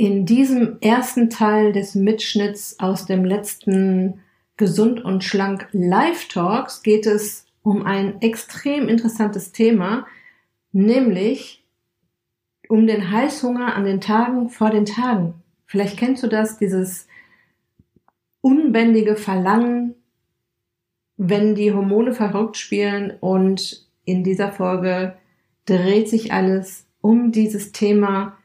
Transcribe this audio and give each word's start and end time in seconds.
In 0.00 0.24
diesem 0.24 0.78
ersten 0.80 1.28
Teil 1.28 1.72
des 1.72 1.94
Mitschnitts 1.94 2.80
aus 2.80 3.04
dem 3.04 3.22
letzten 3.22 4.20
Gesund 4.56 5.04
und 5.04 5.24
Schlank 5.24 5.68
Live 5.72 6.26
Talks 6.28 6.82
geht 6.82 7.04
es 7.04 7.44
um 7.62 7.84
ein 7.84 8.22
extrem 8.22 8.88
interessantes 8.88 9.52
Thema, 9.52 10.06
nämlich 10.72 11.66
um 12.70 12.86
den 12.86 13.10
Heißhunger 13.10 13.74
an 13.74 13.84
den 13.84 14.00
Tagen 14.00 14.48
vor 14.48 14.70
den 14.70 14.86
Tagen. 14.86 15.34
Vielleicht 15.66 15.98
kennst 15.98 16.22
du 16.22 16.28
das, 16.28 16.56
dieses 16.56 17.06
unbändige 18.40 19.16
Verlangen, 19.16 19.96
wenn 21.18 21.54
die 21.54 21.74
Hormone 21.74 22.14
verrückt 22.14 22.56
spielen 22.56 23.12
und 23.20 23.86
in 24.06 24.24
dieser 24.24 24.50
Folge 24.50 25.18
dreht 25.66 26.08
sich 26.08 26.32
alles 26.32 26.86
um 27.02 27.32
dieses 27.32 27.72
Thema, 27.72 28.38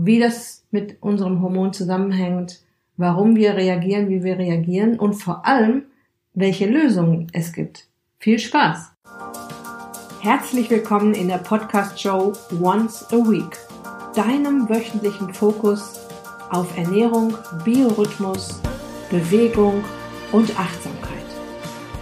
wie 0.00 0.20
das 0.20 0.64
mit 0.70 0.96
unserem 1.00 1.42
Hormon 1.42 1.72
zusammenhängt, 1.72 2.60
warum 2.96 3.34
wir 3.34 3.56
reagieren, 3.56 4.08
wie 4.08 4.22
wir 4.22 4.38
reagieren 4.38 4.96
und 4.96 5.14
vor 5.14 5.44
allem, 5.44 5.86
welche 6.34 6.66
Lösungen 6.66 7.26
es 7.32 7.52
gibt. 7.52 7.88
Viel 8.20 8.38
Spaß! 8.38 8.92
Herzlich 10.20 10.70
willkommen 10.70 11.14
in 11.14 11.26
der 11.26 11.38
Podcast-Show 11.38 12.32
Once 12.62 13.06
a 13.10 13.16
Week, 13.16 13.58
deinem 14.14 14.68
wöchentlichen 14.68 15.34
Fokus 15.34 15.98
auf 16.50 16.78
Ernährung, 16.78 17.34
Biorhythmus, 17.64 18.60
Bewegung 19.10 19.82
und 20.30 20.48
Achtsamkeit. 20.60 21.08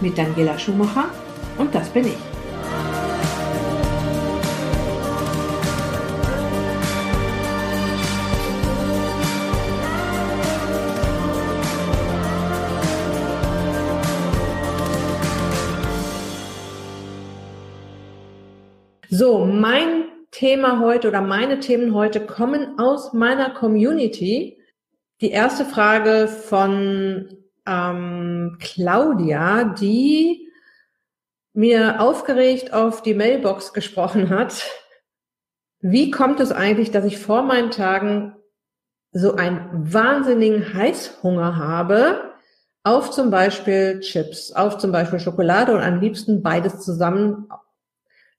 Mit 0.01 0.15
Daniela 0.15 0.59
Schumacher 0.59 1.09
und 1.57 1.73
das 1.73 1.89
bin 1.89 2.05
ich. 2.05 2.36
So, 19.19 19.45
mein 19.45 20.03
Thema 20.29 20.79
heute 20.79 21.07
oder 21.07 21.21
meine 21.21 21.59
Themen 21.59 21.95
heute 21.95 22.23
kommen 22.23 22.77
aus 22.77 23.13
meiner 23.13 23.49
Community. 23.49 24.61
Die 25.21 25.31
erste 25.31 25.65
Frage 25.65 26.27
von 26.27 27.35
ähm, 27.65 28.57
Claudia, 28.59 29.63
die 29.63 30.47
mir 31.53 31.99
aufgeregt 31.99 32.73
auf 32.73 33.01
die 33.01 33.15
Mailbox 33.15 33.73
gesprochen 33.73 34.29
hat. 34.29 34.63
Wie 35.79 36.11
kommt 36.11 36.39
es 36.39 36.51
eigentlich, 36.51 36.91
dass 36.91 37.03
ich 37.03 37.17
vor 37.17 37.41
meinen 37.41 37.71
Tagen 37.71 38.35
so 39.13 39.33
einen 39.33 39.67
wahnsinnigen 39.71 40.75
Heißhunger 40.75 41.55
habe 41.55 42.35
auf 42.83 43.09
zum 43.09 43.31
Beispiel 43.31 43.99
Chips, 44.01 44.51
auf 44.51 44.77
zum 44.77 44.91
Beispiel 44.91 45.19
Schokolade 45.19 45.73
und 45.73 45.81
am 45.81 46.01
liebsten 46.01 46.43
beides 46.43 46.81
zusammen 46.81 47.47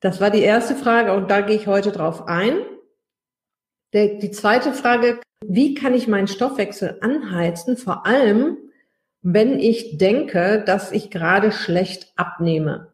das 0.00 0.20
war 0.20 0.30
die 0.30 0.42
erste 0.42 0.74
Frage 0.74 1.12
und 1.12 1.30
da 1.30 1.40
gehe 1.40 1.56
ich 1.56 1.66
heute 1.66 1.92
drauf 1.92 2.26
ein. 2.28 2.58
Der, 3.92 4.18
die 4.18 4.30
zweite 4.30 4.72
Frage, 4.72 5.20
wie 5.44 5.74
kann 5.74 5.94
ich 5.94 6.08
meinen 6.08 6.28
Stoffwechsel 6.28 6.98
anheizen, 7.00 7.76
vor 7.76 8.06
allem 8.06 8.56
wenn 9.22 9.58
ich 9.58 9.98
denke, 9.98 10.62
dass 10.64 10.92
ich 10.92 11.10
gerade 11.10 11.52
schlecht 11.52 12.12
abnehme. 12.16 12.92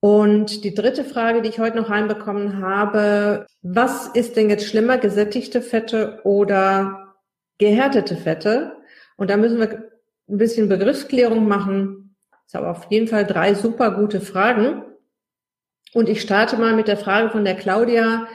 Und 0.00 0.64
die 0.64 0.74
dritte 0.74 1.04
Frage, 1.04 1.42
die 1.42 1.48
ich 1.48 1.60
heute 1.60 1.76
noch 1.76 1.90
reinbekommen 1.90 2.60
habe, 2.60 3.46
was 3.62 4.08
ist 4.08 4.36
denn 4.36 4.50
jetzt 4.50 4.66
schlimmer, 4.66 4.98
gesättigte 4.98 5.62
Fette 5.62 6.20
oder 6.24 7.14
gehärtete 7.58 8.16
Fette? 8.16 8.76
Und 9.16 9.30
da 9.30 9.36
müssen 9.36 9.60
wir 9.60 9.90
ein 10.28 10.38
bisschen 10.38 10.68
Begriffsklärung 10.68 11.46
machen. 11.46 12.16
Das 12.30 12.40
ist 12.48 12.56
aber 12.56 12.70
auf 12.70 12.86
jeden 12.90 13.06
Fall 13.06 13.24
drei 13.24 13.54
super 13.54 13.92
gute 13.92 14.20
Fragen. 14.20 14.82
Und 15.94 16.08
ich 16.08 16.22
starte 16.22 16.56
mal 16.56 16.74
mit 16.74 16.88
der 16.88 16.96
Frage 16.96 17.30
von 17.30 17.44
der 17.44 17.54
Claudia. 17.54 18.26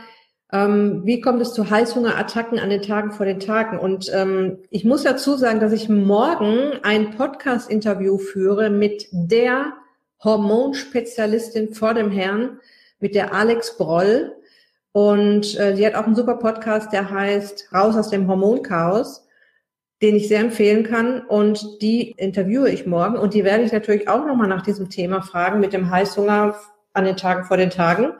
Ähm, 0.51 1.01
wie 1.03 1.19
kommt 1.19 1.41
es 1.41 1.53
zu 1.53 1.69
Heißhungerattacken 1.69 2.59
an 2.59 2.69
den 2.69 2.81
Tagen 2.81 3.11
vor 3.11 3.25
den 3.25 3.39
Tagen? 3.39 3.79
Und 3.79 4.11
ähm, 4.13 4.59
ich 4.69 4.85
muss 4.85 5.03
dazu 5.03 5.35
sagen, 5.35 5.59
dass 5.59 5.73
ich 5.73 5.89
morgen 5.89 6.73
ein 6.83 7.11
Podcast-Interview 7.11 8.17
führe 8.17 8.69
mit 8.69 9.07
der 9.11 9.73
Hormonspezialistin 10.23 11.73
vor 11.73 11.93
dem 11.93 12.11
Herrn, 12.11 12.59
mit 12.99 13.15
der 13.15 13.33
Alex 13.33 13.77
Broll. 13.77 14.33
Und 14.91 15.59
äh, 15.59 15.75
sie 15.75 15.85
hat 15.85 15.95
auch 15.95 16.05
einen 16.05 16.15
super 16.15 16.35
Podcast, 16.35 16.93
der 16.93 17.09
heißt 17.09 17.69
Raus 17.73 17.95
aus 17.95 18.09
dem 18.09 18.27
Hormonchaos, 18.27 19.27
den 20.01 20.15
ich 20.15 20.27
sehr 20.27 20.39
empfehlen 20.39 20.83
kann. 20.83 21.21
Und 21.25 21.81
die 21.81 22.11
interviewe 22.11 22.69
ich 22.69 22.85
morgen. 22.85 23.17
Und 23.17 23.33
die 23.33 23.43
werde 23.43 23.63
ich 23.63 23.73
natürlich 23.73 24.07
auch 24.07 24.25
nochmal 24.25 24.47
nach 24.47 24.63
diesem 24.63 24.89
Thema 24.89 25.21
fragen 25.21 25.59
mit 25.59 25.73
dem 25.73 25.89
Heißhunger 25.89 26.55
an 26.97 27.05
den 27.05 27.15
Tagen 27.15 27.45
vor 27.45 27.57
den 27.57 27.69
Tagen, 27.69 28.13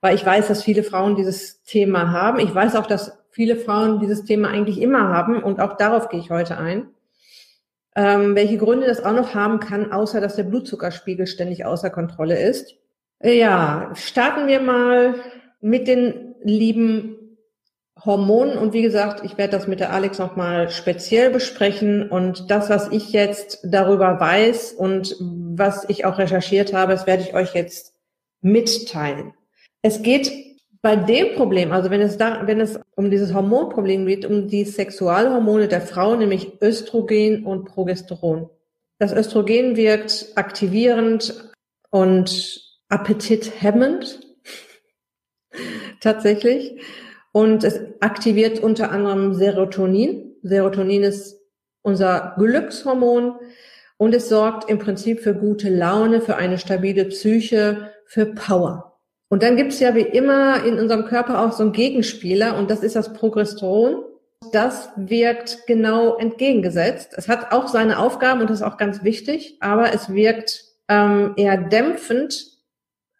weil 0.00 0.14
ich 0.14 0.24
weiß, 0.24 0.48
dass 0.48 0.62
viele 0.62 0.82
Frauen 0.82 1.16
dieses 1.16 1.62
Thema 1.64 2.12
haben. 2.12 2.38
Ich 2.38 2.54
weiß 2.54 2.76
auch, 2.76 2.86
dass 2.86 3.18
viele 3.30 3.56
Frauen 3.56 4.00
dieses 4.00 4.24
Thema 4.24 4.48
eigentlich 4.48 4.80
immer 4.80 5.08
haben 5.08 5.42
und 5.42 5.60
auch 5.60 5.76
darauf 5.76 6.08
gehe 6.08 6.20
ich 6.20 6.30
heute 6.30 6.58
ein. 6.58 6.88
Ähm, 7.96 8.36
welche 8.36 8.56
Gründe 8.56 8.86
das 8.86 9.04
auch 9.04 9.12
noch 9.12 9.34
haben 9.34 9.58
kann, 9.58 9.92
außer 9.92 10.20
dass 10.20 10.36
der 10.36 10.44
Blutzuckerspiegel 10.44 11.26
ständig 11.26 11.64
außer 11.64 11.90
Kontrolle 11.90 12.40
ist. 12.40 12.76
Ja, 13.22 13.90
starten 13.94 14.46
wir 14.46 14.60
mal 14.60 15.16
mit 15.60 15.88
den 15.88 16.34
lieben 16.42 17.16
Hormonen 18.04 18.56
und 18.56 18.72
wie 18.72 18.82
gesagt, 18.82 19.24
ich 19.24 19.36
werde 19.36 19.52
das 19.52 19.66
mit 19.66 19.80
der 19.80 19.92
Alex 19.92 20.18
nochmal 20.18 20.70
speziell 20.70 21.30
besprechen 21.30 22.08
und 22.08 22.50
das, 22.50 22.70
was 22.70 22.88
ich 22.90 23.12
jetzt 23.12 23.58
darüber 23.62 24.18
weiß 24.18 24.72
und 24.72 25.16
was 25.20 25.86
ich 25.88 26.06
auch 26.06 26.18
recherchiert 26.18 26.72
habe, 26.72 26.92
das 26.92 27.06
werde 27.06 27.22
ich 27.22 27.34
euch 27.34 27.54
jetzt 27.54 27.89
mitteilen. 28.42 29.34
Es 29.82 30.02
geht 30.02 30.30
bei 30.82 30.96
dem 30.96 31.34
Problem, 31.34 31.72
also 31.72 31.90
wenn 31.90 32.00
es 32.00 32.16
da, 32.16 32.46
wenn 32.46 32.60
es 32.60 32.80
um 32.96 33.10
dieses 33.10 33.34
Hormonproblem 33.34 34.06
geht, 34.06 34.24
um 34.24 34.48
die 34.48 34.64
Sexualhormone 34.64 35.68
der 35.68 35.82
Frau, 35.82 36.16
nämlich 36.16 36.60
Östrogen 36.62 37.44
und 37.44 37.66
Progesteron. 37.66 38.48
Das 38.98 39.12
Östrogen 39.12 39.76
wirkt 39.76 40.32
aktivierend 40.36 41.50
und 41.90 42.62
appetithemmend, 42.88 44.20
tatsächlich. 46.00 46.80
Und 47.32 47.62
es 47.62 47.80
aktiviert 48.00 48.58
unter 48.58 48.90
anderem 48.90 49.34
Serotonin. 49.34 50.34
Serotonin 50.42 51.02
ist 51.02 51.38
unser 51.82 52.34
Glückshormon 52.38 53.34
und 53.96 54.14
es 54.14 54.28
sorgt 54.28 54.68
im 54.68 54.78
Prinzip 54.78 55.20
für 55.20 55.34
gute 55.34 55.68
Laune, 55.68 56.20
für 56.20 56.36
eine 56.36 56.58
stabile 56.58 57.04
Psyche, 57.04 57.92
für 58.10 58.26
Power. 58.26 58.98
Und 59.28 59.44
dann 59.44 59.56
gibt's 59.56 59.78
ja 59.78 59.94
wie 59.94 60.00
immer 60.00 60.64
in 60.64 60.80
unserem 60.80 61.04
Körper 61.04 61.44
auch 61.44 61.52
so 61.52 61.62
einen 61.62 61.72
Gegenspieler 61.72 62.58
und 62.58 62.68
das 62.68 62.82
ist 62.82 62.96
das 62.96 63.12
Progesteron. 63.12 64.02
Das 64.52 64.88
wirkt 64.96 65.64
genau 65.68 66.16
entgegengesetzt. 66.16 67.14
Es 67.16 67.28
hat 67.28 67.52
auch 67.52 67.68
seine 67.68 68.00
Aufgaben 68.00 68.40
und 68.40 68.50
das 68.50 68.58
ist 68.60 68.66
auch 68.66 68.78
ganz 68.78 69.04
wichtig, 69.04 69.58
aber 69.60 69.94
es 69.94 70.12
wirkt 70.12 70.64
ähm, 70.88 71.34
eher 71.36 71.56
dämpfend 71.56 72.48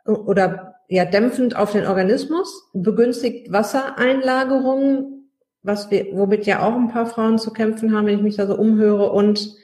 oder 0.04 0.74
eher 0.88 1.06
dämpfend 1.06 1.54
auf 1.54 1.70
den 1.70 1.86
Organismus, 1.86 2.68
begünstigt 2.72 3.52
Wassereinlagerungen, 3.52 5.30
was 5.62 5.88
wir, 5.92 6.06
womit 6.14 6.46
ja 6.46 6.66
auch 6.66 6.74
ein 6.74 6.88
paar 6.88 7.06
Frauen 7.06 7.38
zu 7.38 7.52
kämpfen 7.52 7.94
haben, 7.94 8.06
wenn 8.06 8.16
ich 8.16 8.24
mich 8.24 8.36
da 8.36 8.48
so 8.48 8.56
umhöre 8.56 9.12
und 9.12 9.54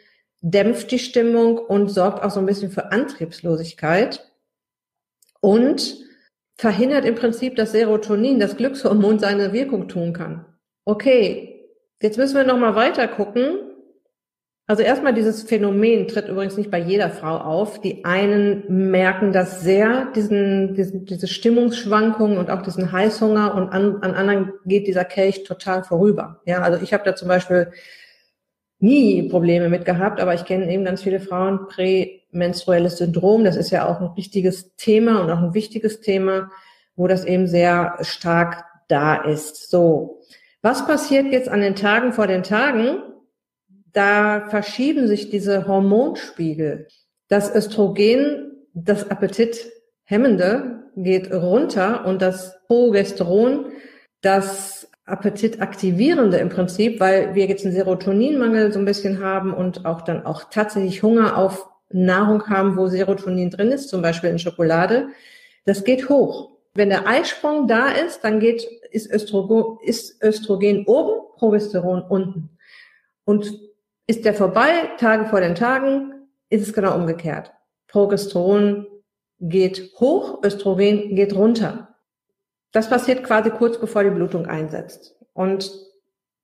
dämpft 0.41 0.93
die 0.93 1.01
Stimmung 1.01 1.59
und 1.59 1.89
sorgt 1.89 2.23
auch 2.23 2.31
so 2.31 2.39
ein 2.39 2.47
bisschen 2.47 2.71
für 2.71 2.93
Antriebslosigkeit 2.93 4.26
und 5.47 5.97
verhindert 6.57 7.05
im 7.05 7.15
Prinzip, 7.15 7.55
dass 7.55 7.71
Serotonin, 7.71 8.41
das 8.41 8.57
Glückshormon, 8.57 9.21
seine 9.21 9.53
Wirkung 9.53 9.87
tun 9.87 10.13
kann. 10.13 10.45
Okay, 10.85 11.71
jetzt 12.03 12.19
müssen 12.19 12.35
wir 12.35 12.43
nochmal 12.43 12.75
weiter 12.75 13.07
gucken. 13.07 13.61
Also 14.67 14.83
erstmal 14.83 15.15
dieses 15.15 15.45
Phänomen 15.45 16.09
tritt 16.09 16.29
übrigens 16.29 16.57
nicht 16.57 16.73
bei 16.73 16.81
jeder 16.81 17.11
Frau 17.11 17.37
auf. 17.37 17.81
Die 17.81 18.05
einen 18.05 18.91
merken 18.91 19.33
das 19.33 19.61
sehr, 19.61 20.11
diesen, 20.17 20.75
diesen, 20.75 21.05
diese 21.05 21.29
Stimmungsschwankungen 21.29 22.39
und 22.39 22.51
auch 22.51 22.63
diesen 22.63 22.91
Heißhunger 22.91 23.55
und 23.55 23.69
an, 23.69 23.99
an 24.03 24.15
anderen 24.15 24.53
geht 24.65 24.89
dieser 24.89 25.05
Kelch 25.05 25.45
total 25.45 25.85
vorüber. 25.85 26.41
Ja, 26.45 26.63
also 26.63 26.83
ich 26.83 26.93
habe 26.93 27.05
da 27.05 27.15
zum 27.15 27.29
Beispiel 27.29 27.71
nie 28.79 29.29
Probleme 29.29 29.69
mit 29.69 29.85
gehabt, 29.85 30.21
aber 30.21 30.35
ich 30.35 30.45
kenne 30.45 30.71
eben 30.71 30.85
ganz 30.85 31.03
viele 31.03 31.21
Frauen, 31.21 31.67
prämenstruelles 31.69 32.99
Syndrom, 32.99 33.45
das 33.45 33.57
ist 33.57 33.71
ja 33.71 33.89
auch 33.89 34.01
ein 34.01 34.09
richtiges 34.09 34.75
Thema 34.77 35.23
und 35.23 35.31
auch 35.31 35.39
ein 35.39 35.55
wichtiges 35.55 36.01
Thema, 36.01 36.51
wo 36.95 37.07
das 37.07 37.25
eben 37.25 37.47
sehr 37.47 37.97
stark 38.03 38.65
da 38.89 39.17
ist. 39.17 39.71
So, 39.71 40.21
was 40.63 40.87
passiert 40.87 41.33
jetzt 41.33 41.49
an 41.49 41.61
den 41.61 41.75
Tagen 41.75 42.13
vor 42.13 42.27
den 42.27 42.43
Tagen? 42.43 42.99
Da 43.93 44.49
verschieben 44.49 45.07
sich 45.07 45.31
diese 45.31 45.67
Hormonspiegel. 45.67 46.89
Das 47.29 47.55
Östrogen, 47.55 48.53
das 48.75 49.11
Appetithemmende, 49.11 50.85
geht 50.97 51.33
runter 51.33 52.07
und 52.07 52.23
das 52.23 52.59
Progesteron, 52.67 53.67
das 54.23 54.86
appetitaktivierende 55.07 56.37
im 56.39 56.49
Prinzip, 56.49 56.99
weil 57.01 57.35
wir 57.35 57.47
jetzt 57.47 57.65
einen 57.65 57.75
Serotoninmangel 57.75 58.73
so 58.73 58.81
ein 58.81 58.85
bisschen 58.85 59.23
haben 59.23 59.55
und 59.55 59.87
auch 59.87 60.03
dann 60.03 60.27
auch 60.27 60.45
tatsächlich 60.51 61.03
Hunger 61.03 61.39
auf 61.39 61.69
Nahrung 61.91 62.49
haben, 62.49 62.77
wo 62.77 62.89
Serotonin 62.89 63.51
drin 63.51 63.71
ist, 63.71 63.89
zum 63.89 64.03
Beispiel 64.03 64.31
in 64.31 64.41
Schokolade. 64.41 65.09
Das 65.65 65.85
geht 65.85 66.09
hoch. 66.09 66.51
Wenn 66.75 66.91
der 66.91 67.07
Eisprung 67.07 67.69
da 67.69 67.89
ist, 67.89 68.25
dann 68.25 68.41
geht, 68.41 68.67
ist 68.91 69.11
Östrogen, 69.11 69.79
ist 69.85 70.23
Östrogen 70.23 70.85
oben, 70.87 71.23
Progesteron 71.37 72.03
unten. 72.03 72.51
Und 73.25 73.59
ist 74.09 74.25
der 74.25 74.35
vorbei, 74.35 74.91
Tage 74.99 75.27
vor 75.27 75.41
den 75.41 75.55
Tagen, 75.55 76.13
ist 76.51 76.67
es 76.67 76.73
genau 76.73 76.95
umgekehrt. 76.97 77.53
Progesteron 77.89 78.87
geht 79.41 79.93
hoch, 79.99 80.43
Östrogen 80.45 81.15
geht 81.15 81.35
runter. 81.35 81.96
Das 82.73 82.89
passiert 82.91 83.25
quasi 83.25 83.51
kurz 83.51 83.79
bevor 83.79 84.05
die 84.05 84.11
Blutung 84.11 84.47
einsetzt. 84.47 85.17
Und 85.33 85.71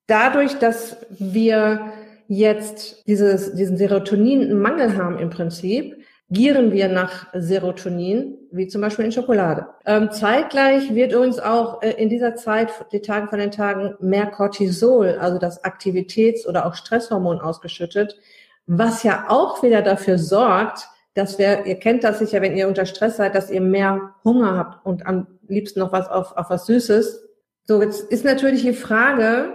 dadurch, 0.07 0.59
dass 0.59 0.97
wir 1.11 1.93
jetzt 2.29 3.07
dieses, 3.07 3.55
diesen 3.55 3.77
Serotoninmangel 3.77 4.97
haben 4.97 5.19
im 5.19 5.31
Prinzip, 5.31 6.03
gieren 6.33 6.73
wir 6.73 6.89
nach 6.89 7.27
Serotonin, 7.35 8.39
wie 8.51 8.67
zum 8.67 8.81
Beispiel 8.81 9.05
in 9.05 9.13
Schokolade. 9.13 9.67
Ähm, 9.85 10.11
zeitgleich 10.11 10.95
wird 10.95 11.15
uns 11.15 11.39
auch 11.39 11.83
äh, 11.83 11.91
in 11.91 12.09
dieser 12.09 12.35
Zeit, 12.37 12.73
die 12.93 13.03
Tage 13.03 13.29
von 13.29 13.39
den 13.39 13.51
Tagen, 13.51 13.95
mehr 14.01 14.27
Cortisol, 14.27 15.19
also 15.21 15.39
das 15.39 15.63
Aktivitäts- 15.63 16.47
oder 16.47 16.65
auch 16.65 16.75
Stresshormon 16.75 17.41
ausgeschüttet, 17.41 18.19
was 18.67 19.03
ja 19.03 19.27
auch 19.29 19.63
wieder 19.63 19.83
dafür 19.83 20.17
sorgt, 20.17 20.89
dass 21.15 21.39
wir, 21.39 21.67
ihr 21.67 21.77
kennt 21.77 22.05
das 22.05 22.19
sicher, 22.19 22.41
wenn 22.41 22.57
ihr 22.57 22.69
unter 22.69 22.87
Stress 22.87 23.17
seid, 23.17 23.35
dass 23.35 23.51
ihr 23.51 23.61
mehr 23.61 24.15
Hunger 24.25 24.57
habt 24.57 24.87
und 24.87 25.07
am 25.07 25.27
liebsten 25.47 25.81
noch 25.81 25.93
was 25.93 26.09
auf, 26.09 26.37
auf 26.37 26.49
was 26.51 26.67
Süßes. 26.67 27.29
So, 27.65 27.83
jetzt 27.83 28.11
ist 28.11 28.25
natürlich 28.25 28.63
die 28.63 28.73
Frage, 28.73 29.53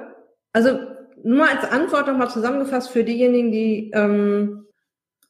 also 0.54 0.80
nur 1.24 1.50
als 1.50 1.69
Antwort 1.69 2.07
nochmal 2.07 2.30
zusammengefasst 2.30 2.89
für 2.89 3.04
diejenigen, 3.04 3.51
die 3.51 3.92
ähm, 3.94 4.65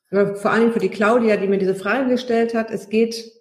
vor 0.10 0.52
allem 0.52 0.72
für 0.72 0.80
die 0.80 0.90
Claudia, 0.90 1.38
die 1.38 1.48
mir 1.48 1.58
diese 1.58 1.76
Frage 1.76 2.10
gestellt 2.10 2.54
hat. 2.54 2.72
Es 2.72 2.90
geht 2.90 3.32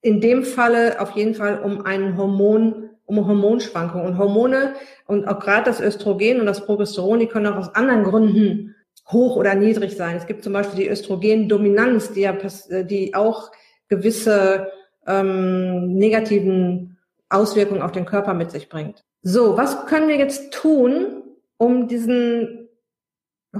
in 0.00 0.20
dem 0.20 0.44
Falle 0.44 1.00
auf 1.00 1.12
jeden 1.12 1.34
Fall 1.34 1.60
um 1.60 1.84
einen 1.84 2.16
Hormon, 2.16 2.90
um 3.06 3.26
Hormonschwankungen. 3.26 4.06
Und 4.06 4.18
Hormone 4.18 4.74
und 5.06 5.26
auch 5.26 5.38
gerade 5.40 5.64
das 5.64 5.80
Östrogen 5.80 6.40
und 6.40 6.46
das 6.46 6.64
Progesteron, 6.64 7.20
die 7.20 7.26
können 7.26 7.46
auch 7.46 7.56
aus 7.56 7.74
anderen 7.74 8.04
Gründen 8.04 8.74
hoch 9.10 9.36
oder 9.36 9.54
niedrig 9.54 9.96
sein. 9.96 10.16
Es 10.16 10.26
gibt 10.26 10.44
zum 10.44 10.52
Beispiel 10.52 10.84
die 10.84 10.88
Östrogendominanz, 10.88 12.12
die 12.12 12.22
ja, 12.22 12.32
die 12.32 13.14
auch 13.14 13.50
gewisse 13.88 14.68
ähm, 15.06 15.94
negativen 15.94 16.98
Auswirkungen 17.28 17.82
auf 17.82 17.92
den 17.92 18.06
Körper 18.06 18.34
mit 18.34 18.50
sich 18.50 18.68
bringt. 18.68 19.04
So, 19.22 19.56
was 19.56 19.86
können 19.86 20.08
wir 20.08 20.16
jetzt 20.16 20.52
tun, 20.52 21.22
um 21.56 21.88
diesen 21.88 22.68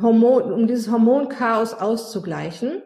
Hormon, 0.01 0.53
um 0.53 0.67
dieses 0.67 0.91
Hormonchaos 0.91 1.75
auszugleichen 1.75 2.83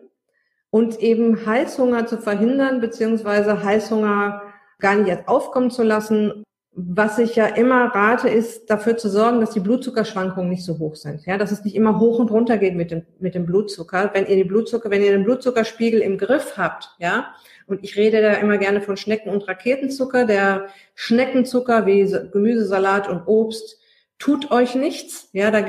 und 0.70 1.00
eben 1.00 1.46
Heißhunger 1.46 2.06
zu 2.06 2.18
verhindern, 2.18 2.80
beziehungsweise 2.80 3.62
Heißhunger 3.62 4.42
gar 4.78 4.96
nicht 4.96 5.28
aufkommen 5.28 5.70
zu 5.70 5.82
lassen. 5.82 6.42
Was 6.78 7.18
ich 7.18 7.36
ja 7.36 7.46
immer 7.46 7.86
rate, 7.86 8.28
ist 8.28 8.68
dafür 8.68 8.98
zu 8.98 9.08
sorgen, 9.08 9.40
dass 9.40 9.50
die 9.50 9.60
Blutzuckerschwankungen 9.60 10.50
nicht 10.50 10.62
so 10.62 10.78
hoch 10.78 10.94
sind. 10.94 11.24
Ja, 11.24 11.38
dass 11.38 11.50
es 11.50 11.64
nicht 11.64 11.74
immer 11.74 11.98
hoch 11.98 12.18
und 12.18 12.30
runter 12.30 12.58
geht 12.58 12.74
mit 12.74 12.90
dem, 12.90 13.06
mit 13.18 13.34
dem 13.34 13.46
Blutzucker. 13.46 14.10
Wenn 14.12 14.26
ihr 14.26 14.36
die 14.36 14.44
Blutzucker, 14.44 14.90
wenn 14.90 15.02
ihr 15.02 15.12
den 15.12 15.24
Blutzuckerspiegel 15.24 16.00
im 16.00 16.18
Griff 16.18 16.58
habt, 16.58 16.90
ja, 16.98 17.34
und 17.66 17.82
ich 17.82 17.96
rede 17.96 18.22
da 18.22 18.34
immer 18.34 18.58
gerne 18.58 18.80
von 18.80 18.96
Schnecken- 18.96 19.30
und 19.30 19.48
Raketenzucker. 19.48 20.24
Der 20.24 20.68
Schneckenzucker 20.94 21.86
wie 21.86 22.02
Gemüsesalat 22.32 23.08
und 23.08 23.26
Obst 23.26 23.80
tut 24.18 24.50
euch 24.50 24.74
nichts. 24.74 25.28
Ja, 25.32 25.50
da 25.50 25.64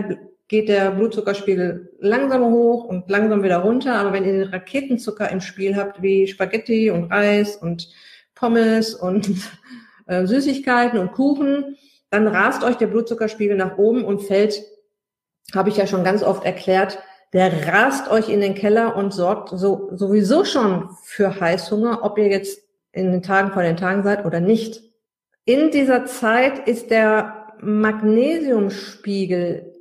geht 0.47 0.69
der 0.69 0.91
Blutzuckerspiegel 0.91 1.91
langsam 1.99 2.43
hoch 2.51 2.85
und 2.85 3.09
langsam 3.09 3.43
wieder 3.43 3.57
runter. 3.57 3.95
Aber 3.95 4.13
wenn 4.13 4.25
ihr 4.25 4.33
den 4.33 4.49
Raketenzucker 4.49 5.29
im 5.31 5.41
Spiel 5.41 5.75
habt, 5.75 6.01
wie 6.01 6.27
Spaghetti 6.27 6.91
und 6.91 7.11
Reis 7.11 7.55
und 7.55 7.89
Pommes 8.35 8.93
und 8.93 9.29
äh, 10.07 10.25
Süßigkeiten 10.25 10.99
und 10.99 11.11
Kuchen, 11.11 11.77
dann 12.09 12.27
rast 12.27 12.63
euch 12.63 12.75
der 12.75 12.87
Blutzuckerspiegel 12.87 13.57
nach 13.57 13.77
oben 13.77 14.03
und 14.03 14.21
fällt, 14.21 14.63
habe 15.53 15.69
ich 15.69 15.77
ja 15.77 15.87
schon 15.87 16.03
ganz 16.03 16.23
oft 16.23 16.45
erklärt, 16.45 16.99
der 17.33 17.67
rast 17.67 18.09
euch 18.09 18.29
in 18.29 18.41
den 18.41 18.55
Keller 18.55 18.95
und 18.95 19.13
sorgt 19.13 19.49
so, 19.49 19.89
sowieso 19.93 20.45
schon 20.45 20.89
für 21.03 21.39
Heißhunger, 21.39 22.03
ob 22.03 22.17
ihr 22.17 22.27
jetzt 22.27 22.61
in 22.93 23.11
den 23.11 23.21
Tagen 23.21 23.51
vor 23.51 23.63
den 23.63 23.77
Tagen 23.77 24.03
seid 24.03 24.25
oder 24.25 24.39
nicht. 24.39 24.81
In 25.45 25.71
dieser 25.71 26.05
Zeit 26.05 26.67
ist 26.67 26.89
der 26.89 27.53
Magnesiumspiegel 27.61 29.73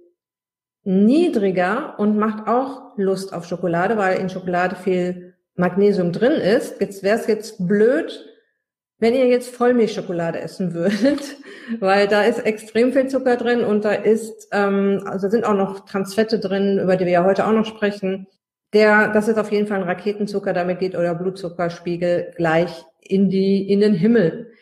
niedriger 0.82 1.98
und 1.98 2.16
macht 2.16 2.48
auch 2.48 2.96
Lust 2.96 3.32
auf 3.32 3.46
Schokolade, 3.46 3.96
weil 3.96 4.18
in 4.18 4.28
Schokolade 4.28 4.76
viel 4.76 5.34
Magnesium 5.54 6.12
drin 6.12 6.32
ist. 6.32 6.80
Jetzt 6.80 7.02
wäre 7.02 7.18
es 7.18 7.26
jetzt 7.26 7.66
blöd, 7.66 8.24
wenn 8.98 9.14
ihr 9.14 9.26
jetzt 9.26 9.54
Vollmilchschokolade 9.54 10.40
essen 10.40 10.72
würdet, 10.72 11.36
weil 11.80 12.08
da 12.08 12.22
ist 12.22 12.38
extrem 12.38 12.92
viel 12.92 13.08
Zucker 13.08 13.36
drin 13.36 13.64
und 13.64 13.84
da 13.84 13.92
ist, 13.92 14.48
ähm, 14.52 15.02
also 15.06 15.28
sind 15.28 15.44
auch 15.44 15.54
noch 15.54 15.86
Transfette 15.86 16.38
drin, 16.38 16.78
über 16.78 16.96
die 16.96 17.04
wir 17.04 17.12
ja 17.12 17.24
heute 17.24 17.46
auch 17.46 17.52
noch 17.52 17.66
sprechen. 17.66 18.26
Der, 18.72 19.08
das 19.08 19.28
ist 19.28 19.38
auf 19.38 19.52
jeden 19.52 19.66
Fall 19.66 19.78
ein 19.78 19.88
Raketenzucker, 19.88 20.52
damit 20.52 20.80
geht 20.80 20.94
euer 20.94 21.14
Blutzuckerspiegel 21.14 22.32
gleich 22.36 22.84
in 23.00 23.30
die, 23.30 23.70
in 23.70 23.80
den 23.80 23.94
Himmel. 23.94 24.52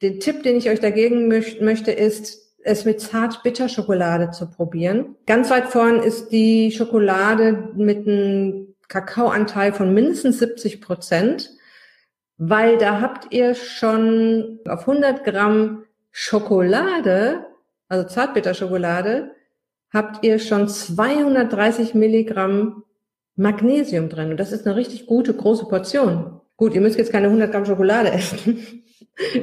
Den 0.00 0.18
Tipp, 0.20 0.42
den 0.42 0.56
ich 0.56 0.68
euch 0.68 0.80
dagegen 0.80 1.28
möchte, 1.28 1.92
ist, 1.92 2.42
es 2.64 2.84
mit 2.84 3.00
Zart-Bitter-Schokolade 3.00 4.30
zu 4.30 4.48
probieren. 4.50 5.16
Ganz 5.26 5.50
weit 5.50 5.66
vorn 5.66 6.00
ist 6.00 6.30
die 6.30 6.70
Schokolade 6.72 7.70
mit 7.74 8.06
einem 8.06 8.74
Kakaoanteil 8.88 9.72
von 9.72 9.92
mindestens 9.94 10.38
70 10.38 10.80
Prozent, 10.80 11.50
weil 12.44 12.76
da 12.76 13.00
habt 13.00 13.32
ihr 13.32 13.54
schon 13.54 14.58
auf 14.66 14.80
100 14.80 15.22
Gramm 15.22 15.84
Schokolade, 16.10 17.46
also 17.88 18.08
Zartbitterschokolade, 18.08 19.30
habt 19.92 20.24
ihr 20.24 20.40
schon 20.40 20.66
230 20.66 21.94
Milligramm 21.94 22.82
Magnesium 23.36 24.08
drin. 24.08 24.32
Und 24.32 24.40
das 24.40 24.50
ist 24.50 24.66
eine 24.66 24.74
richtig 24.74 25.06
gute, 25.06 25.34
große 25.34 25.66
Portion. 25.66 26.40
Gut, 26.56 26.74
ihr 26.74 26.80
müsst 26.80 26.98
jetzt 26.98 27.12
keine 27.12 27.28
100 27.28 27.52
Gramm 27.52 27.64
Schokolade 27.64 28.10
essen. 28.12 28.82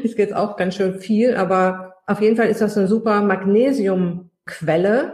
ist 0.03 0.17
jetzt 0.17 0.35
auch 0.35 0.57
ganz 0.57 0.75
schön 0.75 0.99
viel, 0.99 1.37
aber 1.37 1.95
auf 2.05 2.19
jeden 2.19 2.35
Fall 2.35 2.49
ist 2.49 2.59
das 2.59 2.77
eine 2.77 2.89
super 2.89 3.21
Magnesiumquelle. 3.21 5.13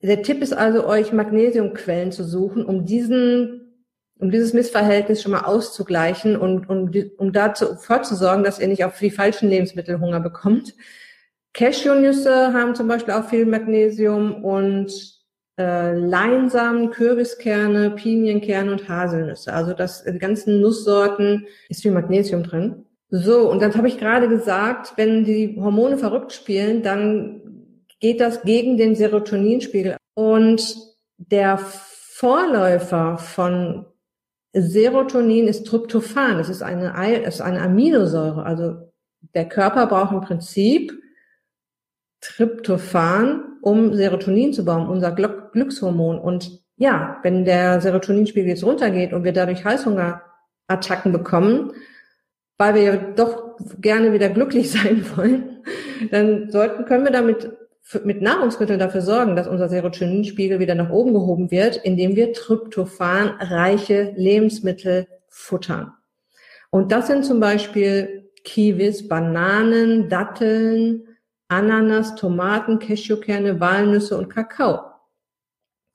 Der 0.00 0.22
Tipp 0.22 0.40
ist 0.40 0.54
also, 0.54 0.86
euch 0.86 1.12
Magnesiumquellen 1.12 2.12
zu 2.12 2.24
suchen, 2.24 2.64
um 2.64 2.86
diesen, 2.86 3.67
um 4.18 4.30
dieses 4.30 4.52
Missverhältnis 4.52 5.22
schon 5.22 5.32
mal 5.32 5.44
auszugleichen 5.44 6.36
und 6.36 6.68
um, 6.68 6.90
um 7.16 7.32
dazu 7.32 7.76
vorzusorgen, 7.76 8.44
dass 8.44 8.58
ihr 8.58 8.68
nicht 8.68 8.84
auf 8.84 8.98
die 8.98 9.10
falschen 9.10 9.48
Lebensmittel 9.48 10.00
Hunger 10.00 10.20
bekommt. 10.20 10.74
Cashewnüsse 11.54 12.52
haben 12.52 12.74
zum 12.74 12.88
Beispiel 12.88 13.14
auch 13.14 13.28
viel 13.28 13.46
Magnesium 13.46 14.44
und 14.44 14.92
äh, 15.58 15.94
Leinsamen, 15.94 16.90
Kürbiskerne, 16.90 17.90
Pinienkerne 17.90 18.72
und 18.72 18.88
Haselnüsse. 18.88 19.52
Also 19.52 19.72
das 19.72 20.04
die 20.04 20.18
ganzen 20.18 20.60
Nusssorten 20.60 21.46
ist 21.68 21.82
viel 21.82 21.92
Magnesium 21.92 22.42
drin. 22.42 22.84
So, 23.10 23.50
und 23.50 23.62
dann 23.62 23.74
habe 23.74 23.88
ich 23.88 23.98
gerade 23.98 24.28
gesagt, 24.28 24.92
wenn 24.96 25.24
die 25.24 25.56
Hormone 25.58 25.96
verrückt 25.96 26.32
spielen, 26.32 26.82
dann 26.82 27.40
geht 28.00 28.20
das 28.20 28.42
gegen 28.42 28.76
den 28.76 28.94
Serotoninspiegel. 28.94 29.96
Und 30.14 30.76
der 31.16 31.58
Vorläufer 31.58 33.18
von 33.18 33.86
Serotonin 34.52 35.46
ist 35.46 35.66
Tryptophan. 35.66 36.38
Das 36.38 36.48
ist 36.48 36.62
eine, 36.62 36.92
ist 37.24 37.40
eine 37.40 37.60
Aminosäure. 37.62 38.44
Also 38.44 38.92
der 39.34 39.48
Körper 39.48 39.86
braucht 39.86 40.12
im 40.12 40.20
Prinzip 40.20 40.92
Tryptophan, 42.20 43.58
um 43.62 43.94
Serotonin 43.94 44.52
zu 44.52 44.64
bauen, 44.64 44.88
unser 44.88 45.12
Glückshormon. 45.12 46.18
Und 46.18 46.62
ja, 46.76 47.18
wenn 47.22 47.44
der 47.44 47.80
Serotoninspiegel 47.80 48.50
jetzt 48.50 48.64
runtergeht 48.64 49.12
und 49.12 49.24
wir 49.24 49.32
dadurch 49.32 49.64
Heißhungerattacken 49.64 51.12
bekommen, 51.12 51.72
weil 52.56 52.74
wir 52.74 52.96
doch 53.14 53.56
gerne 53.80 54.12
wieder 54.12 54.28
glücklich 54.28 54.70
sein 54.72 55.04
wollen, 55.16 55.62
dann 56.10 56.50
sollten, 56.50 56.84
können 56.86 57.04
wir 57.04 57.12
damit 57.12 57.50
mit 58.04 58.20
Nahrungsmitteln 58.20 58.78
dafür 58.78 59.00
sorgen, 59.00 59.34
dass 59.34 59.48
unser 59.48 59.68
Serotoninspiegel 59.68 60.58
wieder 60.58 60.74
nach 60.74 60.90
oben 60.90 61.14
gehoben 61.14 61.50
wird, 61.50 61.76
indem 61.76 62.16
wir 62.16 62.32
tryptophanreiche 62.32 64.12
Lebensmittel 64.16 65.08
futtern. 65.28 65.92
Und 66.70 66.92
das 66.92 67.06
sind 67.06 67.24
zum 67.24 67.40
Beispiel 67.40 68.30
Kiwis, 68.44 69.08
Bananen, 69.08 70.08
Datteln, 70.08 71.08
Ananas, 71.48 72.14
Tomaten, 72.14 72.78
Cashewkerne, 72.78 73.58
Walnüsse 73.58 74.18
und 74.18 74.28
Kakao. 74.28 74.80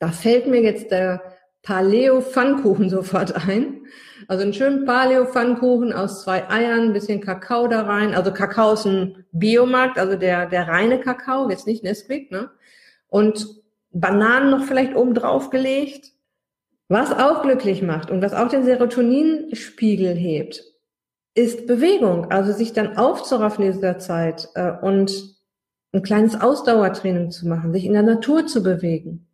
Da 0.00 0.08
fällt 0.08 0.48
mir 0.48 0.62
jetzt 0.62 0.90
der 0.90 1.22
Paleo 1.62 2.20
Pfannkuchen 2.20 2.90
sofort 2.90 3.48
ein, 3.48 3.86
Also 4.28 4.42
einen 4.42 4.54
schönen 4.54 4.84
Paleo-Pfannkuchen 4.84 5.92
aus 5.92 6.22
zwei 6.22 6.48
Eiern, 6.48 6.88
ein 6.88 6.92
bisschen 6.92 7.20
Kakao 7.20 7.66
da 7.68 7.82
rein. 7.82 8.14
Also 8.14 8.32
Kakao 8.32 8.72
ist 8.72 8.86
ein 8.86 9.24
Biomarkt, 9.32 9.98
also 9.98 10.16
der, 10.16 10.46
der 10.46 10.68
reine 10.68 11.00
Kakao, 11.00 11.48
jetzt 11.50 11.66
nicht 11.66 11.82
Nesquik, 11.82 12.30
ne? 12.30 12.50
Und 13.08 13.46
Bananen 13.90 14.50
noch 14.50 14.64
vielleicht 14.64 14.96
oben 14.96 15.14
drauf 15.14 15.50
gelegt. 15.50 16.12
Was 16.88 17.12
auch 17.12 17.42
glücklich 17.42 17.82
macht 17.82 18.10
und 18.10 18.22
was 18.22 18.34
auch 18.34 18.48
den 18.48 18.64
Serotoninspiegel 18.64 20.14
hebt, 20.14 20.62
ist 21.34 21.66
Bewegung. 21.66 22.30
Also 22.30 22.52
sich 22.52 22.72
dann 22.72 22.96
aufzuraffen 22.96 23.64
in 23.64 23.72
dieser 23.72 23.98
Zeit 23.98 24.48
äh, 24.54 24.72
und 24.82 25.34
ein 25.92 26.02
kleines 26.02 26.40
Ausdauertraining 26.40 27.30
zu 27.30 27.48
machen, 27.48 27.72
sich 27.72 27.84
in 27.84 27.92
der 27.92 28.02
Natur 28.02 28.46
zu 28.46 28.62
bewegen. 28.62 29.28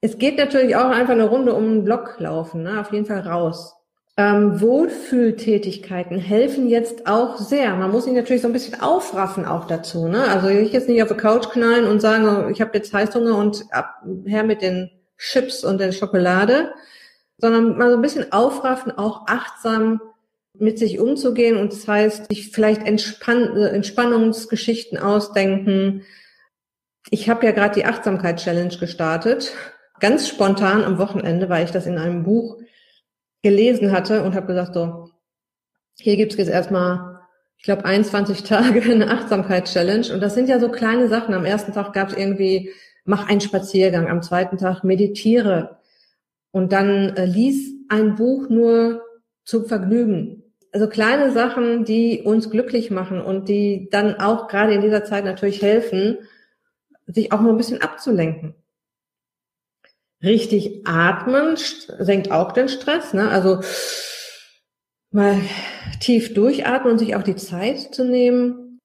Es 0.00 0.18
geht 0.18 0.36
natürlich 0.36 0.76
auch 0.76 0.90
einfach 0.90 1.12
eine 1.12 1.28
Runde 1.28 1.54
um 1.54 1.64
einen 1.64 1.84
Block 1.84 2.16
laufen, 2.18 2.64
ne? 2.64 2.80
auf 2.80 2.92
jeden 2.92 3.06
Fall 3.06 3.20
raus. 3.20 3.74
Ähm, 4.18 4.60
Wohlfühltätigkeiten 4.60 6.18
helfen 6.18 6.68
jetzt 6.68 7.06
auch 7.06 7.38
sehr. 7.38 7.74
Man 7.74 7.90
muss 7.90 8.04
sich 8.04 8.12
natürlich 8.12 8.42
so 8.42 8.48
ein 8.48 8.52
bisschen 8.52 8.80
aufraffen 8.80 9.46
auch 9.46 9.66
dazu. 9.66 10.06
Ne? 10.06 10.24
Also 10.24 10.48
ich 10.48 10.72
jetzt 10.72 10.88
nicht 10.88 11.02
auf 11.02 11.08
die 11.08 11.14
Couch 11.14 11.48
knallen 11.48 11.86
und 11.86 12.00
sagen, 12.00 12.26
oh, 12.28 12.50
ich 12.50 12.60
habe 12.60 12.76
jetzt 12.76 12.92
Heißhunger 12.92 13.38
und 13.38 13.64
ab, 13.70 14.02
her 14.26 14.44
mit 14.44 14.60
den 14.60 14.90
Chips 15.16 15.64
und 15.64 15.78
der 15.78 15.92
Schokolade, 15.92 16.72
sondern 17.38 17.78
mal 17.78 17.90
so 17.90 17.96
ein 17.96 18.02
bisschen 18.02 18.32
aufraffen, 18.32 18.92
auch 18.98 19.26
achtsam 19.28 20.02
mit 20.58 20.78
sich 20.78 21.00
umzugehen. 21.00 21.56
Und 21.56 21.72
das 21.72 21.88
heißt, 21.88 22.28
sich 22.28 22.50
vielleicht 22.50 22.86
Entspann 22.86 23.56
Entspannungsgeschichten 23.56 24.98
ausdenken. 24.98 26.02
Ich 27.08 27.30
habe 27.30 27.46
ja 27.46 27.52
gerade 27.52 27.76
die 27.76 27.86
Achtsamkeit-Challenge 27.86 28.76
gestartet, 28.76 29.54
ganz 30.00 30.28
spontan 30.28 30.84
am 30.84 30.98
Wochenende, 30.98 31.48
weil 31.48 31.64
ich 31.64 31.70
das 31.70 31.86
in 31.86 31.96
einem 31.96 32.24
Buch 32.24 32.58
gelesen 33.42 33.92
hatte 33.92 34.22
und 34.22 34.34
habe 34.34 34.46
gesagt, 34.46 34.74
so, 34.74 35.10
hier 35.98 36.16
gibt's 36.16 36.36
jetzt 36.36 36.50
erstmal, 36.50 37.20
ich 37.56 37.64
glaube, 37.64 37.84
21 37.84 38.42
Tage 38.44 38.82
eine 38.82 39.10
Achtsamkeit-Challenge. 39.10 40.12
Und 40.12 40.20
das 40.20 40.34
sind 40.34 40.48
ja 40.48 40.58
so 40.58 40.68
kleine 40.70 41.08
Sachen. 41.08 41.34
Am 41.34 41.44
ersten 41.44 41.72
Tag 41.72 41.92
gab's 41.92 42.14
irgendwie, 42.14 42.70
mach 43.04 43.28
einen 43.28 43.40
Spaziergang, 43.40 44.08
am 44.08 44.22
zweiten 44.22 44.58
Tag 44.58 44.84
meditiere. 44.84 45.78
Und 46.50 46.72
dann 46.72 47.16
äh, 47.16 47.24
lies 47.24 47.72
ein 47.88 48.14
Buch 48.14 48.48
nur 48.48 49.02
zum 49.44 49.66
Vergnügen. 49.66 50.42
Also 50.72 50.88
kleine 50.88 51.32
Sachen, 51.32 51.84
die 51.84 52.22
uns 52.22 52.50
glücklich 52.50 52.90
machen 52.90 53.20
und 53.20 53.48
die 53.48 53.88
dann 53.90 54.14
auch 54.14 54.48
gerade 54.48 54.72
in 54.72 54.80
dieser 54.80 55.04
Zeit 55.04 55.24
natürlich 55.24 55.60
helfen, 55.60 56.18
sich 57.06 57.32
auch 57.32 57.40
mal 57.40 57.50
ein 57.50 57.58
bisschen 57.58 57.82
abzulenken. 57.82 58.54
Richtig 60.22 60.86
atmen 60.86 61.56
senkt 61.98 62.30
auch 62.30 62.52
den 62.52 62.68
Stress. 62.68 63.12
Ne? 63.12 63.28
Also 63.28 63.60
mal 65.10 65.40
tief 66.00 66.32
durchatmen 66.34 66.92
und 66.92 66.98
sich 66.98 67.16
auch 67.16 67.22
die 67.22 67.36
Zeit 67.36 67.94
zu 67.94 68.04
nehmen, 68.04 68.78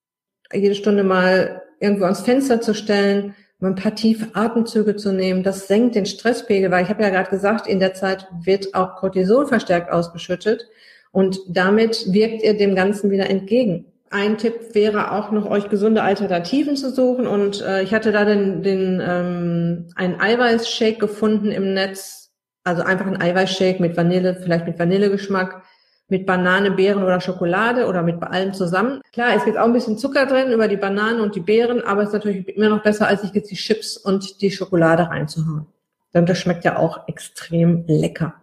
jede 0.51 0.75
Stunde 0.75 1.03
mal 1.03 1.62
irgendwo 1.79 2.06
ans 2.06 2.22
Fenster 2.22 2.60
zu 2.60 2.74
stellen, 2.74 3.36
mal 3.60 3.70
ein 3.70 3.75
paar 3.75 3.96
tiefe 3.96 4.36
Atemzüge 4.36 4.96
zu 4.96 5.13
nehmen. 5.13 5.44
Das 5.44 5.67
senkt 5.67 5.96
den 5.96 6.06
Stresspegel, 6.06 6.72
weil 6.72 6.84
ich 6.84 6.89
habe 6.89 7.03
ja 7.03 7.10
gerade 7.10 7.29
gesagt, 7.29 7.67
in 7.67 7.79
der 7.79 7.94
Zeit 7.94 8.27
wird 8.44 8.74
auch 8.74 8.96
Cortisol 8.96 9.48
verstärkt 9.48 9.91
ausgeschüttet 9.91 10.67
und 11.12 11.39
damit 11.48 12.12
wirkt 12.13 12.44
ihr 12.44 12.58
dem 12.58 12.75
Ganzen 12.75 13.10
wieder 13.12 13.29
entgegen. 13.29 13.86
Ein 14.09 14.37
Tipp 14.37 14.73
wäre 14.73 15.11
auch 15.11 15.31
noch, 15.31 15.49
euch 15.49 15.69
gesunde 15.69 16.01
Alternativen 16.01 16.77
zu 16.77 16.91
suchen. 16.91 17.27
Und 17.27 17.61
äh, 17.61 17.83
ich 17.83 17.93
hatte 17.93 18.11
da 18.11 18.23
den, 18.23 18.63
den 18.63 19.01
ähm, 19.05 19.87
einen 19.95 20.19
Eiweißshake 20.19 20.97
gefunden 20.97 21.51
im 21.51 21.73
Netz. 21.73 22.31
Also 22.63 22.83
einfach 22.83 23.07
ein 23.07 23.21
Eiweißshake 23.21 23.81
mit 23.81 23.95
Vanille, 23.95 24.35
vielleicht 24.41 24.65
mit 24.65 24.77
Vanillegeschmack, 24.77 25.63
mit 26.09 26.25
Banane, 26.25 26.71
Beeren 26.71 27.03
oder 27.03 27.19
Schokolade 27.19 27.87
oder 27.87 28.01
mit 28.01 28.21
allem 28.23 28.53
zusammen. 28.53 29.01
Klar, 29.13 29.35
es 29.35 29.45
gibt 29.45 29.57
auch 29.57 29.65
ein 29.65 29.73
bisschen 29.73 29.97
Zucker 29.97 30.25
drin 30.25 30.51
über 30.51 30.67
die 30.67 30.77
Bananen 30.77 31.21
und 31.21 31.35
die 31.35 31.41
Beeren, 31.41 31.81
aber 31.81 32.01
es 32.01 32.09
ist 32.09 32.13
natürlich 32.13 32.47
immer 32.49 32.69
noch 32.69 32.83
besser, 32.83 33.07
als 33.07 33.21
sich 33.21 33.31
jetzt 33.33 33.51
die 33.51 33.55
Chips 33.55 33.97
und 33.97 34.41
die 34.41 34.51
Schokolade 34.51 35.09
reinzuhauen. 35.09 35.65
Denn 36.13 36.25
das 36.25 36.37
schmeckt 36.39 36.65
ja 36.65 36.77
auch 36.77 37.07
extrem 37.07 37.85
lecker. 37.87 38.35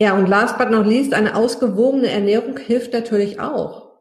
Ja, 0.00 0.14
und 0.14 0.28
last 0.28 0.58
but 0.58 0.70
not 0.70 0.86
least, 0.86 1.14
eine 1.14 1.34
ausgewogene 1.36 2.10
Ernährung 2.10 2.58
hilft 2.58 2.92
natürlich 2.92 3.38
auch 3.40 3.91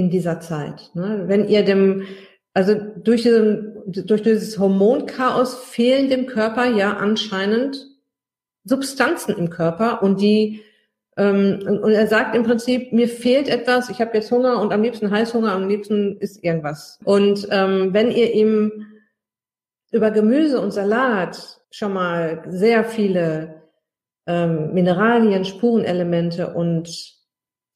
in 0.00 0.10
dieser 0.10 0.40
Zeit. 0.40 0.90
Ne? 0.94 1.24
Wenn 1.26 1.46
ihr 1.46 1.62
dem, 1.62 2.06
also 2.54 2.74
durch, 2.74 3.22
diesen, 3.22 3.82
durch 3.86 4.22
dieses 4.22 4.58
Hormonchaos 4.58 5.54
fehlen 5.54 6.08
dem 6.08 6.26
Körper 6.26 6.64
ja 6.64 6.96
anscheinend 6.96 7.86
Substanzen 8.64 9.36
im 9.36 9.50
Körper 9.50 10.02
und 10.02 10.20
die 10.20 10.62
ähm, 11.16 11.60
und 11.82 11.92
er 11.92 12.06
sagt 12.06 12.34
im 12.34 12.44
Prinzip, 12.44 12.92
mir 12.92 13.08
fehlt 13.08 13.48
etwas, 13.48 13.90
ich 13.90 14.00
habe 14.00 14.16
jetzt 14.16 14.30
Hunger 14.30 14.60
und 14.60 14.72
am 14.72 14.82
liebsten 14.82 15.10
Heißhunger, 15.10 15.52
am 15.52 15.68
liebsten 15.68 16.16
ist 16.18 16.42
irgendwas. 16.42 16.98
Und 17.04 17.46
ähm, 17.50 17.92
wenn 17.92 18.10
ihr 18.10 18.32
ihm 18.32 18.86
über 19.92 20.10
Gemüse 20.10 20.60
und 20.60 20.70
Salat 20.70 21.60
schon 21.70 21.92
mal 21.92 22.42
sehr 22.48 22.84
viele 22.84 23.62
ähm, 24.26 24.72
Mineralien, 24.72 25.44
Spurenelemente 25.44 26.54
und 26.54 26.88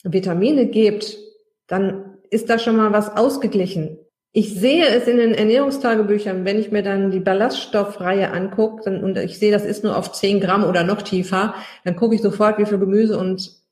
Vitamine 0.04 0.66
gebt, 0.66 1.18
dann 1.66 2.13
ist 2.34 2.50
da 2.50 2.58
schon 2.58 2.76
mal 2.76 2.92
was 2.92 3.16
ausgeglichen. 3.16 3.98
Ich 4.32 4.58
sehe 4.58 4.86
es 4.86 5.06
in 5.06 5.16
den 5.16 5.32
Ernährungstagebüchern, 5.32 6.44
wenn 6.44 6.58
ich 6.58 6.72
mir 6.72 6.82
dann 6.82 7.12
die 7.12 7.20
Ballaststoffreihe 7.20 8.32
angucke 8.32 8.82
dann, 8.84 9.04
und 9.04 9.16
ich 9.16 9.38
sehe, 9.38 9.52
das 9.52 9.64
ist 9.64 9.84
nur 9.84 9.96
auf 9.96 10.10
10 10.10 10.40
Gramm 10.40 10.64
oder 10.64 10.82
noch 10.82 11.02
tiefer, 11.02 11.54
dann 11.84 11.94
gucke 11.94 12.16
ich 12.16 12.22
sofort, 12.22 12.58
wie 12.58 12.66
viel 12.66 12.78
Gemüse 12.78 13.16
und 13.16 13.62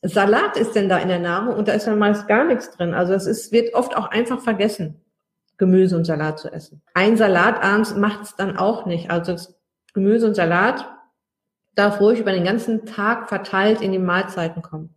Salat 0.00 0.56
ist 0.56 0.74
denn 0.74 0.88
da 0.88 0.98
in 0.98 1.08
der 1.08 1.18
Nahrung 1.18 1.56
und 1.56 1.68
da 1.68 1.72
ist 1.72 1.86
dann 1.86 1.98
meist 1.98 2.26
gar 2.28 2.44
nichts 2.44 2.70
drin. 2.70 2.94
Also 2.94 3.12
es 3.12 3.26
ist, 3.26 3.52
wird 3.52 3.74
oft 3.74 3.96
auch 3.96 4.06
einfach 4.10 4.40
vergessen, 4.40 5.04
Gemüse 5.58 5.96
und 5.96 6.04
Salat 6.04 6.38
zu 6.38 6.50
essen. 6.50 6.80
Ein 6.94 7.16
Salat 7.16 7.62
abends 7.62 7.94
macht 7.94 8.22
es 8.22 8.36
dann 8.36 8.56
auch 8.56 8.86
nicht. 8.86 9.10
Also 9.10 9.36
Gemüse 9.92 10.26
und 10.26 10.34
Salat 10.36 10.88
darf 11.74 12.00
ruhig 12.00 12.20
über 12.20 12.32
den 12.32 12.44
ganzen 12.44 12.86
Tag 12.86 13.28
verteilt 13.28 13.82
in 13.82 13.92
die 13.92 13.98
Mahlzeiten 13.98 14.62
kommen. 14.62 14.94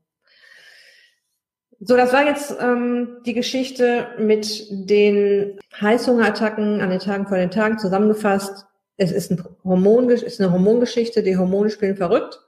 So, 1.84 1.98
das 1.98 2.14
war 2.14 2.24
jetzt 2.28 2.56
ähm, 2.62 3.18
die 3.26 3.34
Geschichte 3.34 4.10
mit 4.20 4.68
den 4.70 5.60
Heißhungerattacken 5.82 6.80
an 6.80 6.92
den 6.92 7.00
Tagen 7.00 7.26
vor 7.26 7.38
den 7.38 7.50
Tagen. 7.50 7.80
Zusammengefasst. 7.80 8.68
Es 8.98 9.12
ist, 9.12 9.32
ein 9.32 9.44
Hormon, 9.64 10.08
ist 10.10 10.40
eine 10.40 10.52
Hormongeschichte, 10.52 11.24
die 11.24 11.38
Hormone 11.38 11.72
spielen 11.72 11.98
verrückt. 11.98 12.40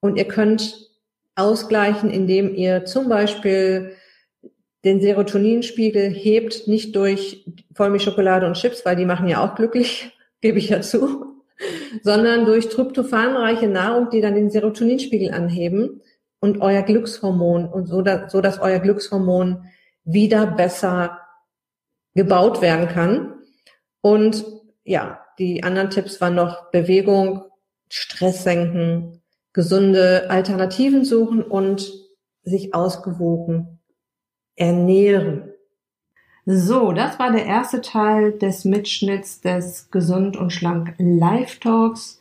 Und 0.00 0.16
ihr 0.16 0.26
könnt 0.26 0.90
ausgleichen, 1.36 2.10
indem 2.10 2.52
ihr 2.52 2.84
zum 2.84 3.08
Beispiel 3.08 3.92
den 4.84 5.00
Serotoninspiegel 5.00 6.10
hebt, 6.10 6.66
nicht 6.66 6.96
durch 6.96 7.46
Vollmilchschokolade 7.74 8.44
und 8.44 8.54
Chips, 8.54 8.84
weil 8.84 8.96
die 8.96 9.06
machen 9.06 9.28
ja 9.28 9.44
auch 9.44 9.54
glücklich, 9.54 10.10
gebe 10.40 10.58
ich 10.58 10.70
ja 10.70 10.80
zu, 10.80 11.26
sondern 12.02 12.44
durch 12.44 12.68
tryptophanreiche 12.70 13.68
Nahrung, 13.68 14.10
die 14.10 14.20
dann 14.20 14.34
den 14.34 14.50
Serotoninspiegel 14.50 15.30
anheben 15.30 16.00
und 16.44 16.60
euer 16.60 16.82
Glückshormon 16.82 17.64
und 17.66 17.86
so, 17.86 18.02
dass, 18.02 18.30
so 18.30 18.42
dass 18.42 18.60
euer 18.60 18.78
Glückshormon 18.78 19.64
wieder 20.04 20.46
besser 20.46 21.20
gebaut 22.14 22.60
werden 22.60 22.86
kann. 22.86 23.32
Und 24.02 24.44
ja, 24.84 25.20
die 25.38 25.64
anderen 25.64 25.88
Tipps 25.88 26.20
waren 26.20 26.34
noch 26.34 26.70
Bewegung, 26.70 27.44
Stress 27.88 28.44
senken, 28.44 29.22
gesunde 29.54 30.28
Alternativen 30.28 31.06
suchen 31.06 31.42
und 31.42 31.90
sich 32.42 32.74
ausgewogen 32.74 33.80
ernähren. 34.54 35.50
So, 36.44 36.92
das 36.92 37.18
war 37.18 37.32
der 37.32 37.46
erste 37.46 37.80
Teil 37.80 38.32
des 38.32 38.66
Mitschnitts 38.66 39.40
des 39.40 39.90
Gesund 39.90 40.36
und 40.36 40.52
Schlank 40.52 40.94
Live 40.98 41.58
Talks. 41.60 42.20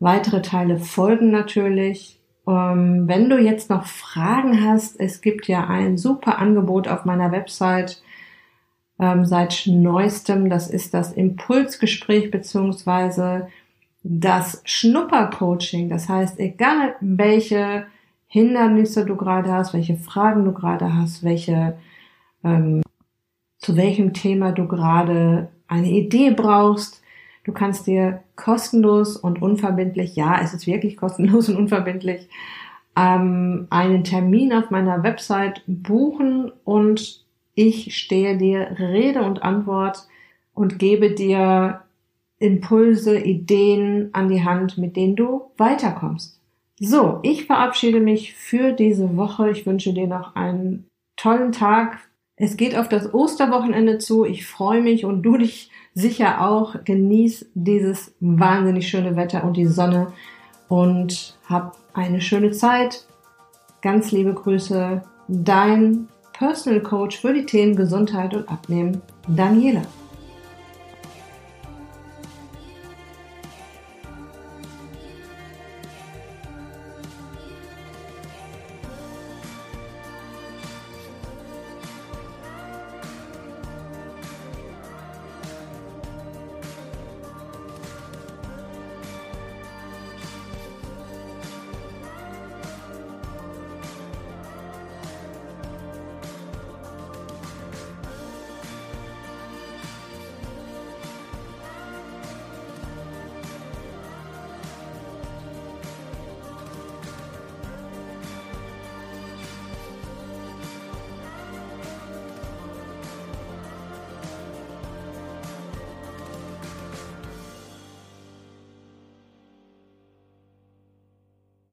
Weitere 0.00 0.40
Teile 0.40 0.78
folgen 0.78 1.30
natürlich. 1.30 2.18
Ähm, 2.48 3.06
wenn 3.06 3.28
du 3.28 3.38
jetzt 3.38 3.68
noch 3.68 3.84
Fragen 3.84 4.64
hast, 4.64 4.98
es 4.98 5.20
gibt 5.20 5.48
ja 5.48 5.66
ein 5.66 5.98
super 5.98 6.38
Angebot 6.38 6.88
auf 6.88 7.04
meiner 7.04 7.30
Website 7.30 8.02
ähm, 8.98 9.26
seit 9.26 9.64
neuestem. 9.66 10.48
Das 10.48 10.70
ist 10.70 10.94
das 10.94 11.12
Impulsgespräch 11.12 12.30
beziehungsweise 12.30 13.48
das 14.02 14.62
Schnuppercoaching. 14.64 15.90
Das 15.90 16.08
heißt, 16.08 16.40
egal 16.40 16.96
welche 17.00 17.86
Hindernisse 18.28 19.04
du 19.04 19.16
gerade 19.16 19.52
hast, 19.52 19.74
welche 19.74 19.96
Fragen 19.96 20.46
du 20.46 20.52
gerade 20.52 20.94
hast, 20.94 21.22
welche 21.22 21.76
ähm, 22.44 22.82
zu 23.58 23.76
welchem 23.76 24.14
Thema 24.14 24.52
du 24.52 24.66
gerade 24.66 25.48
eine 25.66 25.90
Idee 25.90 26.30
brauchst, 26.30 27.02
Du 27.48 27.54
kannst 27.54 27.86
dir 27.86 28.22
kostenlos 28.36 29.16
und 29.16 29.40
unverbindlich, 29.40 30.16
ja, 30.16 30.38
es 30.42 30.52
ist 30.52 30.66
wirklich 30.66 30.98
kostenlos 30.98 31.48
und 31.48 31.56
unverbindlich, 31.56 32.28
ähm, 32.94 33.68
einen 33.70 34.04
Termin 34.04 34.52
auf 34.52 34.70
meiner 34.70 35.02
Website 35.02 35.62
buchen 35.66 36.52
und 36.64 37.24
ich 37.54 37.96
stehe 37.96 38.36
dir 38.36 38.76
Rede 38.78 39.22
und 39.22 39.42
Antwort 39.42 40.06
und 40.52 40.78
gebe 40.78 41.12
dir 41.12 41.84
Impulse, 42.38 43.18
Ideen 43.18 44.10
an 44.12 44.28
die 44.28 44.44
Hand, 44.44 44.76
mit 44.76 44.94
denen 44.94 45.16
du 45.16 45.50
weiterkommst. 45.56 46.38
So, 46.78 47.18
ich 47.22 47.46
verabschiede 47.46 48.00
mich 48.00 48.34
für 48.34 48.72
diese 48.72 49.16
Woche. 49.16 49.48
Ich 49.48 49.64
wünsche 49.64 49.94
dir 49.94 50.06
noch 50.06 50.36
einen 50.36 50.86
tollen 51.16 51.52
Tag. 51.52 51.98
Es 52.36 52.58
geht 52.58 52.76
auf 52.76 52.90
das 52.90 53.14
Osterwochenende 53.14 53.96
zu. 53.96 54.26
Ich 54.26 54.46
freue 54.46 54.82
mich 54.82 55.06
und 55.06 55.22
du 55.22 55.38
dich 55.38 55.70
sicher 55.94 56.46
auch. 56.46 56.76
Genieß 56.84 57.46
dieses 57.54 58.12
wahnsinnig 58.20 58.88
schöne 58.88 59.16
Wetter 59.16 59.44
und 59.44 59.56
die 59.56 59.66
Sonne 59.66 60.12
und 60.68 61.38
hab 61.48 61.76
eine 61.94 62.20
schöne 62.20 62.52
Zeit. 62.52 63.06
Ganz 63.82 64.12
liebe 64.12 64.34
Grüße, 64.34 65.02
dein 65.28 66.08
Personal 66.32 66.80
Coach 66.82 67.20
für 67.20 67.32
die 67.32 67.46
Themen 67.46 67.76
Gesundheit 67.76 68.34
und 68.34 68.48
Abnehmen, 68.48 69.02
Daniela. 69.26 69.82